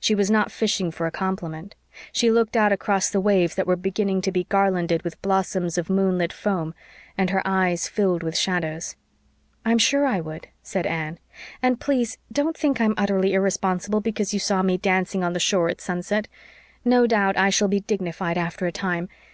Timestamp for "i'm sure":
9.66-10.06